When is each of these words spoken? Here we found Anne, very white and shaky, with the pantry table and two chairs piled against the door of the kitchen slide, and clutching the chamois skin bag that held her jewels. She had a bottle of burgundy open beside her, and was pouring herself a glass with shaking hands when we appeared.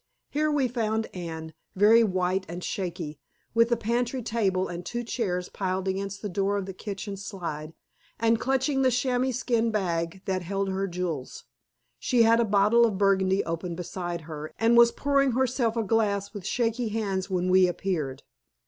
Here 0.31 0.51
we 0.51 0.67
found 0.67 1.05
Anne, 1.13 1.53
very 1.75 2.03
white 2.03 2.43
and 2.49 2.63
shaky, 2.63 3.19
with 3.53 3.69
the 3.69 3.77
pantry 3.77 4.23
table 4.23 4.67
and 4.67 4.83
two 4.83 5.03
chairs 5.03 5.47
piled 5.47 5.87
against 5.87 6.23
the 6.23 6.27
door 6.27 6.57
of 6.57 6.65
the 6.65 6.73
kitchen 6.73 7.15
slide, 7.15 7.73
and 8.19 8.39
clutching 8.39 8.81
the 8.81 8.89
chamois 8.89 9.29
skin 9.29 9.69
bag 9.69 10.23
that 10.25 10.41
held 10.41 10.69
her 10.69 10.87
jewels. 10.87 11.43
She 11.99 12.23
had 12.23 12.39
a 12.39 12.45
bottle 12.45 12.83
of 12.83 12.97
burgundy 12.97 13.43
open 13.45 13.75
beside 13.75 14.21
her, 14.21 14.51
and 14.57 14.75
was 14.75 14.91
pouring 14.91 15.33
herself 15.33 15.77
a 15.77 15.83
glass 15.83 16.33
with 16.33 16.47
shaking 16.47 16.89
hands 16.89 17.29
when 17.29 17.51
we 17.51 17.67
appeared. 17.67 18.23